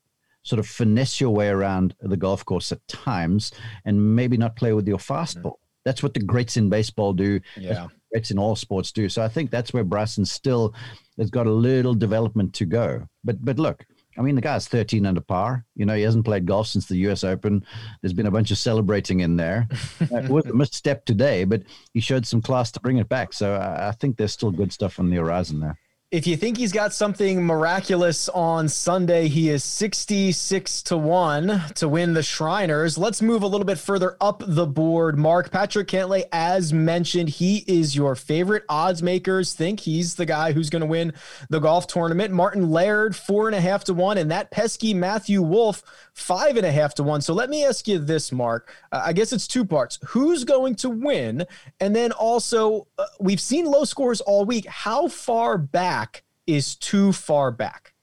sort 0.43 0.59
of 0.59 0.67
finesse 0.67 1.19
your 1.19 1.31
way 1.31 1.49
around 1.49 1.93
the 1.99 2.15
golf 2.15 2.45
course 2.45 2.71
at 2.71 2.87
times 2.87 3.51
and 3.85 4.15
maybe 4.15 4.37
not 4.37 4.55
play 4.55 4.71
with 4.71 4.87
your 4.87 4.97
fastball. 4.97 5.35
Mm-hmm. 5.35 5.83
That's 5.83 6.03
what 6.03 6.13
the 6.13 6.21
greats 6.21 6.57
in 6.57 6.69
baseball 6.69 7.13
do. 7.13 7.39
Yeah. 7.57 7.87
Greats 8.13 8.31
in 8.31 8.39
all 8.39 8.55
sports 8.55 8.91
do. 8.93 9.09
So 9.09 9.21
I 9.21 9.27
think 9.27 9.51
that's 9.51 9.73
where 9.73 9.83
Bryson 9.83 10.23
still 10.25 10.73
has 11.17 11.29
got 11.29 11.47
a 11.47 11.51
little 11.51 11.93
development 11.93 12.53
to 12.55 12.65
go. 12.65 13.07
But 13.23 13.43
but 13.43 13.59
look, 13.59 13.85
I 14.17 14.21
mean, 14.21 14.35
the 14.35 14.41
guy's 14.41 14.67
13 14.67 15.05
under 15.05 15.21
par. 15.21 15.65
You 15.75 15.85
know, 15.85 15.95
he 15.95 16.01
hasn't 16.01 16.25
played 16.25 16.45
golf 16.45 16.67
since 16.67 16.87
the 16.87 16.97
U.S. 16.97 17.23
Open. 17.23 17.63
There's 18.01 18.13
been 18.13 18.25
a 18.25 18.31
bunch 18.31 18.51
of 18.51 18.57
celebrating 18.57 19.19
in 19.19 19.35
there. 19.35 19.67
it 19.99 20.29
was 20.29 20.45
a 20.45 20.53
misstep 20.53 21.05
today, 21.05 21.43
but 21.43 21.63
he 21.93 21.99
showed 21.99 22.25
some 22.25 22.41
class 22.41 22.71
to 22.71 22.79
bring 22.79 22.97
it 22.97 23.09
back. 23.09 23.33
So 23.33 23.53
I, 23.53 23.89
I 23.89 23.91
think 23.91 24.17
there's 24.17 24.33
still 24.33 24.51
good 24.51 24.73
stuff 24.73 24.99
on 24.99 25.09
the 25.09 25.17
horizon 25.17 25.59
there. 25.59 25.77
If 26.09 26.25
you 26.25 26.37
think 26.37 26.55
he's 26.55 26.71
got 26.71 26.93
something 26.93 27.45
miraculous 27.45 28.29
on 28.29 28.69
Sunday, 28.69 29.27
he 29.27 29.49
is 29.49 29.61
66 29.65 30.81
to 30.83 30.95
1 30.95 31.63
to 31.75 31.89
win 31.89 32.13
the 32.13 32.23
Shriners. 32.23 32.97
Let's 32.97 33.21
move 33.21 33.43
a 33.43 33.47
little 33.47 33.65
bit 33.65 33.77
further 33.77 34.15
up 34.21 34.41
the 34.47 34.65
board. 34.65 35.19
Mark 35.19 35.51
Patrick 35.51 35.89
Cantlay, 35.89 36.23
as 36.31 36.71
mentioned, 36.71 37.27
he 37.27 37.57
is 37.67 37.93
your 37.93 38.15
favorite 38.15 38.63
odds 38.69 39.03
makers. 39.03 39.53
Think 39.53 39.81
he's 39.81 40.15
the 40.15 40.25
guy 40.25 40.53
who's 40.53 40.69
going 40.69 40.79
to 40.79 40.85
win 40.85 41.11
the 41.49 41.59
golf 41.59 41.87
tournament. 41.87 42.33
Martin 42.33 42.71
Laird, 42.71 43.13
four 43.13 43.47
and 43.47 43.55
a 43.55 43.59
half 43.59 43.83
to 43.83 43.93
one, 43.93 44.17
and 44.17 44.31
that 44.31 44.49
pesky 44.49 44.93
Matthew 44.93 45.41
Wolff, 45.41 45.83
five 46.13 46.55
and 46.55 46.65
a 46.65 46.71
half 46.71 46.93
to 46.95 47.03
one. 47.03 47.19
So 47.19 47.33
let 47.33 47.49
me 47.49 47.65
ask 47.65 47.85
you 47.85 47.99
this, 47.99 48.31
Mark. 48.31 48.73
Uh, 48.93 49.01
I 49.07 49.11
guess 49.11 49.33
it's 49.33 49.45
two 49.45 49.65
parts. 49.65 49.99
Who's 50.05 50.45
going 50.45 50.75
to 50.75 50.89
win? 50.89 51.45
And 51.81 51.93
then 51.93 52.13
also, 52.13 52.87
uh, 52.97 53.07
we've 53.19 53.41
seen 53.41 53.65
low 53.65 53.83
scores 53.83 54.21
all 54.21 54.45
week. 54.45 54.65
How 54.67 55.09
far 55.09 55.57
back? 55.57 55.96
Back 55.97 56.23
is 56.45 56.75
too 56.75 57.11
far 57.11 57.51
back? 57.51 57.93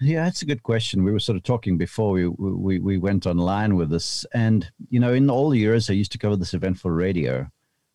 Yeah, 0.00 0.24
that's 0.24 0.42
a 0.42 0.46
good 0.46 0.62
question. 0.62 1.04
We 1.04 1.12
were 1.12 1.20
sort 1.20 1.36
of 1.36 1.42
talking 1.42 1.78
before 1.78 2.10
we, 2.10 2.26
we, 2.26 2.78
we 2.78 2.98
went 2.98 3.26
online 3.26 3.76
with 3.76 3.90
this. 3.90 4.26
And, 4.34 4.68
you 4.88 4.98
know, 4.98 5.12
in 5.12 5.30
all 5.30 5.50
the 5.50 5.58
years 5.58 5.88
I 5.88 5.92
used 5.92 6.12
to 6.12 6.18
cover 6.18 6.36
this 6.36 6.54
event 6.54 6.78
for 6.78 6.92
radio, 6.92 7.46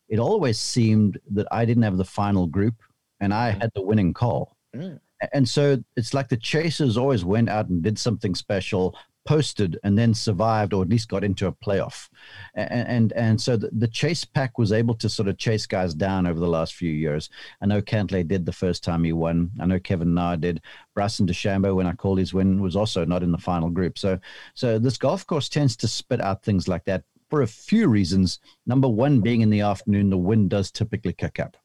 it 0.07 0.19
always 0.19 0.59
seemed 0.59 1.19
that 1.31 1.47
I 1.51 1.65
didn't 1.65 1.83
have 1.83 1.97
the 1.97 2.05
final 2.05 2.47
group 2.47 2.75
and 3.19 3.33
I 3.33 3.51
had 3.51 3.71
the 3.75 3.81
winning 3.81 4.13
call. 4.13 4.55
Mm. 4.75 4.99
And 5.33 5.47
so 5.49 5.77
it's 5.97 6.13
like 6.13 6.29
the 6.29 6.37
chasers 6.37 6.95
always 6.95 7.25
went 7.25 7.49
out 7.49 7.67
and 7.69 7.83
did 7.83 7.99
something 7.99 8.35
special, 8.35 8.95
posted 9.29 9.77
and 9.83 9.95
then 9.95 10.11
survived 10.11 10.73
or 10.73 10.81
at 10.81 10.89
least 10.89 11.07
got 11.07 11.23
into 11.23 11.45
a 11.45 11.51
playoff. 11.51 12.09
And 12.55 12.87
and, 12.87 13.13
and 13.13 13.39
so 13.39 13.57
the, 13.57 13.69
the, 13.71 13.87
chase 13.87 14.25
pack 14.25 14.57
was 14.57 14.71
able 14.71 14.95
to 14.95 15.07
sort 15.07 15.27
of 15.27 15.37
chase 15.37 15.67
guys 15.67 15.93
down 15.93 16.25
over 16.25 16.39
the 16.39 16.47
last 16.47 16.73
few 16.73 16.89
years. 16.89 17.29
I 17.61 17.67
know 17.67 17.79
Cantlay 17.79 18.27
did 18.27 18.43
the 18.43 18.51
first 18.51 18.83
time 18.83 19.03
he 19.03 19.13
won. 19.13 19.51
I 19.61 19.67
know 19.67 19.79
Kevin 19.79 20.15
Na 20.15 20.35
did. 20.35 20.61
Bryson 20.95 21.27
DeChambeau, 21.27 21.75
when 21.75 21.85
I 21.85 21.93
called 21.93 22.17
his 22.17 22.33
win, 22.33 22.59
was 22.59 22.75
also 22.75 23.05
not 23.05 23.21
in 23.21 23.31
the 23.31 23.37
final 23.37 23.69
group. 23.69 23.99
So 23.99 24.17
so 24.55 24.79
this 24.79 24.97
golf 24.97 25.27
course 25.27 25.47
tends 25.47 25.75
to 25.77 25.87
spit 25.87 26.21
out 26.21 26.41
things 26.41 26.67
like 26.67 26.85
that 26.85 27.03
for 27.29 27.43
a 27.43 27.47
few 27.47 27.87
reasons. 27.87 28.39
Number 28.65 28.89
one 28.89 29.21
being 29.21 29.41
in 29.41 29.51
the 29.51 29.61
afternoon, 29.61 30.09
the 30.09 30.17
wind 30.17 30.49
does 30.49 30.71
typically 30.71 31.13
kick 31.13 31.39
up. 31.39 31.55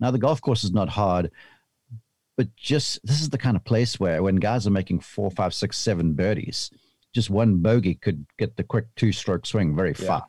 Now 0.00 0.10
the 0.10 0.18
golf 0.18 0.40
course 0.40 0.64
is 0.64 0.72
not 0.72 0.88
hard, 0.88 1.30
but 2.36 2.48
just 2.56 2.98
this 3.06 3.20
is 3.20 3.30
the 3.30 3.38
kind 3.38 3.56
of 3.56 3.62
place 3.62 4.00
where 4.00 4.24
when 4.24 4.36
guys 4.36 4.66
are 4.66 4.70
making 4.70 4.98
four, 4.98 5.30
five, 5.30 5.54
six, 5.54 5.78
seven 5.78 6.14
birdies, 6.14 6.72
just 7.12 7.30
one 7.30 7.56
bogey 7.56 7.94
could 7.94 8.24
get 8.38 8.56
the 8.56 8.64
quick 8.64 8.86
two 8.96 9.12
stroke 9.12 9.46
swing 9.46 9.76
very 9.76 9.94
yeah. 9.98 10.06
fast. 10.06 10.26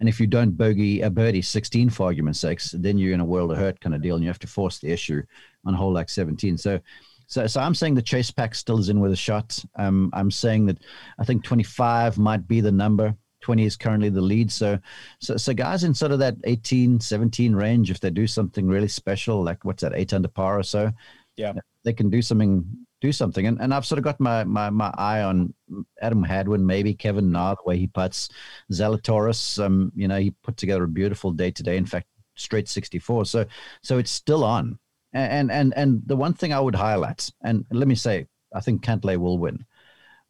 And 0.00 0.08
if 0.08 0.18
you 0.18 0.26
don't 0.26 0.56
bogey 0.56 1.02
a 1.02 1.10
birdie 1.10 1.42
16 1.42 1.90
for 1.90 2.06
argument's 2.06 2.40
sake, 2.40 2.60
then 2.72 2.98
you're 2.98 3.14
in 3.14 3.20
a 3.20 3.24
world 3.24 3.52
of 3.52 3.58
hurt 3.58 3.80
kind 3.80 3.94
of 3.94 4.02
deal 4.02 4.16
and 4.16 4.24
you 4.24 4.28
have 4.28 4.38
to 4.40 4.48
force 4.48 4.80
the 4.80 4.90
issue 4.90 5.22
on 5.64 5.74
hole 5.74 5.92
like 5.92 6.08
17. 6.08 6.58
So, 6.58 6.80
so, 7.28 7.46
so 7.46 7.60
I'm 7.60 7.74
saying 7.74 7.94
the 7.94 8.02
chase 8.02 8.30
pack 8.30 8.54
still 8.56 8.78
is 8.78 8.88
in 8.88 8.98
with 8.98 9.12
a 9.12 9.16
shot. 9.16 9.64
Um, 9.76 10.10
I'm 10.12 10.30
saying 10.30 10.66
that 10.66 10.78
I 11.20 11.24
think 11.24 11.44
25 11.44 12.18
might 12.18 12.48
be 12.48 12.60
the 12.60 12.72
number. 12.72 13.14
20 13.42 13.64
is 13.64 13.76
currently 13.76 14.08
the 14.08 14.20
lead. 14.20 14.50
So, 14.50 14.78
so, 15.20 15.36
so 15.36 15.54
guys 15.54 15.84
in 15.84 15.94
sort 15.94 16.12
of 16.12 16.18
that 16.18 16.36
18, 16.44 16.98
17 16.98 17.54
range, 17.54 17.90
if 17.90 18.00
they 18.00 18.10
do 18.10 18.26
something 18.26 18.66
really 18.66 18.88
special, 18.88 19.42
like 19.44 19.64
what's 19.64 19.82
that, 19.82 19.94
eight 19.94 20.12
under 20.12 20.28
par 20.28 20.58
or 20.58 20.62
so, 20.62 20.90
yeah, 21.36 21.52
they 21.84 21.92
can 21.92 22.10
do 22.10 22.22
something 22.22 22.64
do 23.02 23.12
something. 23.12 23.46
And, 23.46 23.60
and 23.60 23.74
I've 23.74 23.84
sort 23.84 23.98
of 23.98 24.04
got 24.04 24.20
my, 24.20 24.44
my, 24.44 24.70
my 24.70 24.94
eye 24.96 25.22
on 25.22 25.52
Adam 26.00 26.22
Hadwin, 26.22 26.64
maybe 26.64 26.94
Kevin 26.94 27.32
Na, 27.32 27.54
the 27.54 27.62
way 27.66 27.76
he 27.76 27.88
puts. 27.88 28.30
Zalatoris, 28.72 29.62
um, 29.62 29.92
you 29.94 30.06
know, 30.08 30.18
he 30.18 30.30
put 30.30 30.56
together 30.56 30.84
a 30.84 30.88
beautiful 30.88 31.32
day 31.32 31.50
today. 31.50 31.76
In 31.76 31.84
fact, 31.84 32.06
straight 32.36 32.68
64. 32.68 33.26
So, 33.26 33.44
so 33.82 33.98
it's 33.98 34.10
still 34.10 34.44
on. 34.44 34.78
And, 35.12 35.50
and, 35.50 35.74
and 35.76 36.00
the 36.06 36.16
one 36.16 36.32
thing 36.32 36.54
I 36.54 36.60
would 36.60 36.76
highlight, 36.76 37.28
and 37.42 37.66
let 37.70 37.86
me 37.86 37.96
say, 37.96 38.26
I 38.54 38.60
think 38.60 38.82
Cantlay 38.82 39.18
will 39.18 39.36
win. 39.36 39.66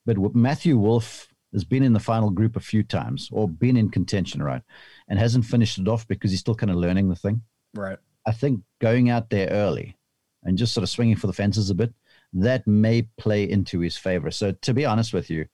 But 0.05 0.35
Matthew 0.35 0.77
Wolff 0.77 1.29
has 1.53 1.63
been 1.63 1.85
in 1.85 1.93
the 1.93 2.01
final 2.01 2.31
group 2.31 2.57
a 2.57 2.61
few 2.61 2.83
times 2.83 3.29
or 3.31 3.49
been 3.49 3.77
in 3.77 3.91
contention, 3.91 4.43
right? 4.43 4.63
And 5.09 5.19
hasn't 5.19 5.45
finished 5.45 5.79
it 5.79 5.87
off 5.87 6.09
because 6.09 6.31
he's 6.31 6.41
still 6.41 6.55
kind 6.55 6.71
of 6.71 6.79
learning 6.79 7.11
the 7.11 7.15
thing. 7.17 7.43
Right. 7.75 7.99
I 8.27 8.33
think 8.33 8.63
going 8.81 9.11
out 9.11 9.31
there 9.31 9.49
early 9.51 9.97
and 10.43 10.59
just 10.59 10.73
sort 10.73 10.83
of 10.83 10.89
swinging 10.89 11.17
for 11.17 11.27
the 11.29 11.33
fences 11.33 11.71
a 11.71 11.75
bit 11.75 11.93
that 12.33 12.67
may 12.67 13.03
play 13.19 13.49
into 13.49 13.81
his 13.81 13.97
favor. 13.97 14.31
So 14.31 14.53
to 14.53 14.75
be 14.75 14.85
honest 14.85 15.13
with 15.13 15.31
you, 15.31 15.47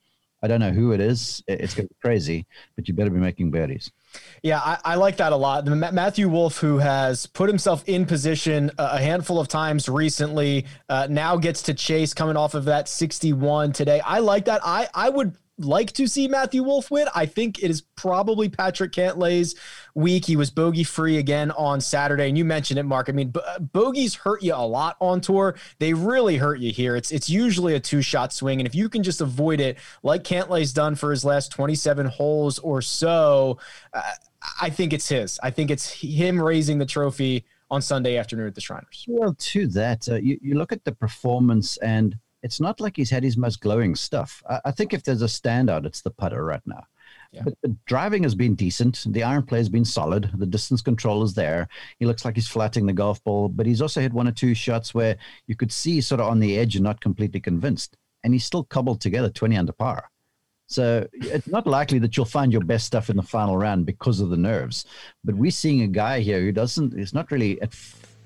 I 0.43 0.47
don't 0.47 0.61
know 0.61 0.71
who 0.71 0.93
it 0.93 1.01
is. 1.01 1.43
It's 1.49 1.75
going 1.75 1.89
to 1.89 1.95
be 1.95 1.99
crazy, 2.01 2.47
but 2.77 2.87
you 2.87 2.95
better 2.95 3.11
be 3.11 3.19
making 3.19 3.51
birdies. 3.51 3.91
Yeah, 4.43 4.61
I, 4.61 4.79
I, 4.85 4.95
like 4.95 5.17
that 5.17 5.33
a 5.33 5.37
lot. 5.37 5.67
Matthew 5.67 6.29
Wolff, 6.29 6.59
who 6.59 6.79
has 6.79 7.27
put 7.27 7.49
himself 7.49 7.83
in 7.89 8.07
position 8.07 8.71
a 8.79 9.01
handful 9.01 9.41
of 9.41 9.49
times 9.49 9.89
recently, 9.89 10.67
uh, 10.89 11.09
now 11.11 11.37
gets 11.37 11.63
to 11.63 11.75
chase 11.75 12.15
coming 12.15 12.37
off 12.37 12.55
of 12.55 12.67
that 12.67 12.89
61 12.89 13.73
today. 13.73 14.01
I 14.01 14.21
like 14.21 14.45
that. 14.45 14.61
I, 14.65 14.89
I 14.95 15.09
would 15.09 15.37
like 15.59 15.93
to 15.93 16.07
see 16.07 16.29
Matthew 16.29 16.63
Wolff 16.63 16.91
win. 16.91 17.09
I 17.15 17.27
think 17.27 17.63
it 17.63 17.71
is 17.71 17.83
probably 17.97 18.49
Patrick 18.49 18.93
Cantlay's 18.93 19.55
week. 19.95 20.25
He 20.25 20.37
was 20.37 20.51
bogey 20.51 20.85
free 20.85 21.19
again 21.19 21.51
on 21.53 21.81
Saturday, 21.81 22.29
and 22.29 22.39
you 22.39 22.45
mentioned 22.45 22.79
it, 22.79 22.85
Mark. 22.85 23.09
I 23.09 23.13
mean, 23.13 23.33
bogeys 23.73 24.15
hurt 24.15 24.43
you 24.43 24.55
a 24.55 24.67
lot 24.67 24.97
on 25.01 25.21
tour. 25.21 25.57
They 25.79 25.93
really 25.93 26.37
hurt 26.37 26.61
you 26.61 26.73
here. 26.73 26.97
It's 26.97 27.11
it's 27.11 27.29
usually 27.29 27.75
a 27.75 27.81
two 27.81 28.03
shot 28.03 28.33
swing, 28.33 28.61
and 28.61 28.67
if 28.67 28.75
you 28.75 28.89
can 28.89 29.03
just 29.03 29.21
avoid 29.21 29.61
it, 29.61 29.79
like 30.03 30.25
Cantlay's 30.25 30.73
done 30.73 30.95
for 30.95 31.11
his 31.11 31.25
last 31.25 31.51
twenty 31.51 31.75
seven 31.75 32.07
holes 32.07 32.59
or 32.59 32.81
so, 32.81 33.59
uh, 33.93 34.03
I 34.61 34.71
think 34.71 34.93
it's 34.93 35.09
his. 35.09 35.39
I 35.43 35.51
think 35.51 35.71
it's 35.71 35.91
him 35.91 36.41
raising 36.41 36.79
the 36.79 36.87
trophy 36.87 37.45
on 37.71 37.83
Sunday 37.83 38.17
afternoon 38.17 38.47
at 38.47 38.55
the 38.55 38.61
Shriners. 38.61 39.05
Well, 39.09 39.35
to 39.39 39.67
that, 39.69 40.09
uh, 40.09 40.15
you, 40.15 40.39
you 40.41 40.55
look 40.55 40.73
at 40.73 40.85
the 40.85 40.93
performance 40.93 41.77
and 41.79 42.17
it's 42.43 42.61
not 42.61 42.81
like 42.81 42.97
he's 42.97 43.11
had 43.11 43.25
his 43.25 43.37
most 43.37 43.61
glowing 43.61 43.95
stuff. 43.95 44.43
I, 44.49 44.61
I 44.67 44.71
think 44.71 44.93
if 44.93 45.03
there's 45.03 45.23
a 45.23 45.27
standout, 45.27 45.87
it's 45.87 46.03
the 46.03 46.11
putter 46.11 46.45
right 46.45 46.63
now. 46.67 46.85
Yeah. 47.33 47.43
But 47.45 47.55
the 47.63 47.77
driving 47.87 48.23
has 48.23 48.35
been 48.35 48.55
decent. 48.55 49.05
The 49.09 49.23
iron 49.23 49.43
play 49.43 49.59
has 49.59 49.69
been 49.69 49.85
solid. 49.85 50.31
The 50.35 50.47
distance 50.47 50.81
control 50.81 51.23
is 51.23 51.35
there. 51.35 51.69
He 51.99 52.07
looks 52.07 52.25
like 52.25 52.37
he's 52.37 52.49
flatting 52.49 52.87
the 52.87 52.93
golf 52.93 53.23
ball, 53.23 53.49
but 53.49 53.67
he's 53.67 53.83
also 53.83 54.01
hit 54.01 54.13
one 54.13 54.29
or 54.29 54.33
two 54.33 54.55
shots 54.55 54.95
where 54.95 55.17
you 55.47 55.55
could 55.55 55.73
see 55.73 56.01
sort 56.01 56.21
of 56.21 56.29
on 56.29 56.39
the 56.39 56.59
edge 56.59 56.77
and 56.77 56.85
not 56.85 57.01
completely 57.01 57.41
convinced. 57.41 57.97
And 58.25 58.33
he's 58.33 58.45
still 58.45 58.65
cobbled 58.65 59.01
together 59.01 59.29
20 59.29 59.57
under 59.57 59.73
par. 59.73 60.11
So 60.67 61.07
it's 61.13 61.47
not 61.47 61.67
likely 61.67 61.99
that 62.01 62.17
you'll 62.17 62.27
find 62.27 62.53
your 62.53 62.65
best 62.65 62.87
stuff 62.87 63.09
in 63.09 63.17
the 63.17 63.23
final 63.23 63.57
round 63.57 63.87
because 63.87 64.21
of 64.21 64.29
the 64.31 64.37
nerves. 64.37 64.85
But 65.25 65.35
we're 65.35 65.51
seeing 65.51 65.83
a 65.83 65.87
guy 65.87 66.21
here 66.21 66.41
who 66.41 66.53
doesn't, 66.53 66.99
is 66.99 67.15
not 67.15 67.31
really 67.31 67.61
at, 67.63 67.75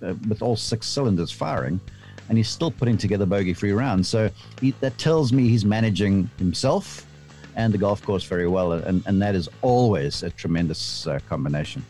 uh, 0.02 0.14
with 0.28 0.42
all 0.42 0.56
six 0.56 0.88
cylinders 0.88 1.30
firing 1.30 1.80
and 2.28 2.38
he's 2.38 2.48
still 2.48 2.70
putting 2.70 2.96
together 2.96 3.26
bogey 3.26 3.54
free 3.54 3.72
rounds. 3.72 4.08
So 4.08 4.30
he, 4.60 4.72
that 4.80 4.96
tells 4.98 5.32
me 5.32 5.48
he's 5.48 5.64
managing 5.64 6.30
himself 6.38 7.06
and 7.56 7.72
the 7.72 7.78
golf 7.78 8.02
course 8.02 8.24
very 8.24 8.48
well, 8.48 8.72
and, 8.72 9.02
and 9.06 9.20
that 9.20 9.34
is 9.34 9.48
always 9.60 10.22
a 10.22 10.30
tremendous 10.30 11.06
uh, 11.06 11.18
combination. 11.28 11.84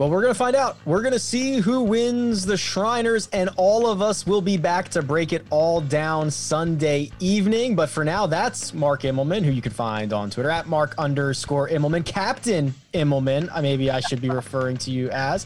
Well, 0.00 0.08
we're 0.08 0.22
going 0.22 0.32
to 0.32 0.38
find 0.38 0.56
out. 0.56 0.78
We're 0.86 1.02
going 1.02 1.12
to 1.12 1.18
see 1.18 1.58
who 1.58 1.82
wins 1.82 2.46
the 2.46 2.56
Shriners, 2.56 3.28
and 3.34 3.50
all 3.58 3.86
of 3.86 4.00
us 4.00 4.26
will 4.26 4.40
be 4.40 4.56
back 4.56 4.88
to 4.92 5.02
break 5.02 5.34
it 5.34 5.44
all 5.50 5.82
down 5.82 6.30
Sunday 6.30 7.10
evening. 7.20 7.76
But 7.76 7.90
for 7.90 8.02
now, 8.02 8.26
that's 8.26 8.72
Mark 8.72 9.02
Immelman, 9.02 9.44
who 9.44 9.50
you 9.50 9.60
can 9.60 9.72
find 9.72 10.14
on 10.14 10.30
Twitter 10.30 10.48
at 10.48 10.66
Mark 10.66 10.94
underscore 10.96 11.68
Immelman, 11.68 12.06
Captain 12.06 12.72
Immelman. 12.94 13.50
Uh, 13.52 13.60
maybe 13.60 13.90
I 13.90 14.00
should 14.00 14.22
be 14.22 14.30
referring 14.30 14.78
to 14.78 14.90
you 14.90 15.10
as. 15.10 15.44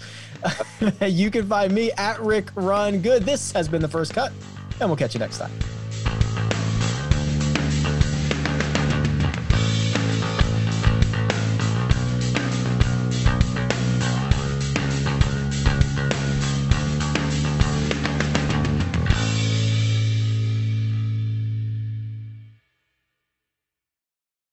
you 1.01 1.33
can 1.33 1.49
find 1.49 1.73
me 1.73 1.91
at 1.99 2.21
Rick 2.21 2.51
Run 2.55 3.01
Good. 3.01 3.25
This 3.25 3.51
has 3.51 3.67
been 3.67 3.83
the 3.83 3.89
first 3.89 4.15
cut, 4.15 4.33
and 4.79 4.89
we'll 4.89 4.97
catch 4.97 5.15
you 5.15 5.19
next 5.19 5.39
time. 5.39 5.51